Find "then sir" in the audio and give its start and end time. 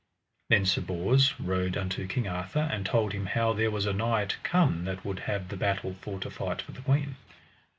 0.49-0.81